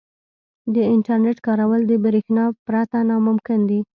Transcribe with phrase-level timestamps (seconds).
[0.73, 3.79] •د انټرنیټ کارول د برېښنا پرته ناممکن دي.